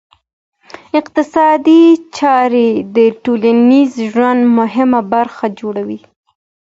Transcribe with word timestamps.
اقتصادي 0.99 1.83
چاري 2.17 2.69
د 2.95 2.97
ټولنیز 3.23 3.91
ژوند 4.11 4.41
مهمه 4.59 5.01
برخه 5.13 5.45
جوړوي. 5.59 5.99